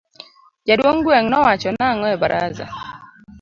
Jaduong 0.67 0.99
gweng 1.05 1.27
no 1.31 1.37
wacho 1.45 1.69
nango 1.77 2.05
e 2.13 2.15
barasa. 2.21 2.65